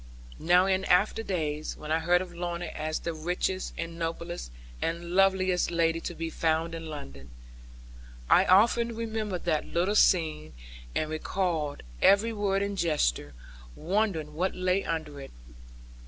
[0.39, 4.49] Now in after days, when I heard of Lorna as the richest, and noblest,
[4.81, 7.29] and loveliest lady to be found in London,
[8.27, 10.53] I often remembered that little scene,
[10.95, 13.35] and recalled every word and gesture,
[13.75, 15.29] wondering what lay under it.